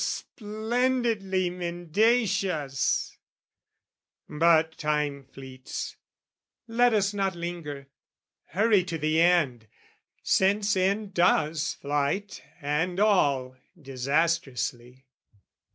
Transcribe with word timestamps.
O 0.03 0.03
splendidly 0.03 1.51
mendacious! 1.51 3.19
But 4.27 4.75
time 4.79 5.25
fleets: 5.31 5.95
Let 6.67 6.91
us 6.95 7.13
not 7.13 7.35
linger: 7.35 7.85
hurry 8.45 8.83
to 8.85 8.97
the 8.97 9.21
end, 9.21 9.67
Since 10.23 10.75
end 10.75 11.13
does 11.13 11.75
flight 11.75 12.41
and 12.59 12.99
all 12.99 13.57
disastrously. 13.79 15.05